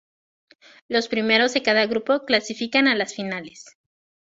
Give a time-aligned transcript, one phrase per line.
[0.87, 3.77] Los primeros de cada grupo clasifican a las finales.